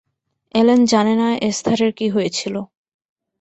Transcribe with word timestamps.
Allen 0.55 0.79
জানে 0.85 1.13
না 1.15 1.27
এস্থারের 1.49 1.91
কী 1.93 2.07
হয়েছিল। 2.09 2.55